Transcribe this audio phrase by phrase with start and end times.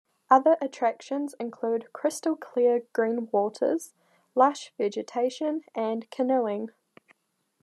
[0.31, 3.93] Other attractions include crystal-clear green waters,
[4.33, 6.69] lush vegetation and canoeing.